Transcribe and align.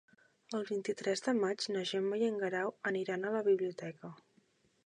El 0.59 0.63
vint-i-tres 0.69 1.21
de 1.27 1.33
maig 1.41 1.67
na 1.75 1.85
Gemma 1.91 2.21
i 2.23 2.27
en 2.31 2.41
Guerau 2.45 2.75
aniran 2.93 3.29
a 3.31 3.35
la 3.39 3.47
biblioteca. 3.53 4.13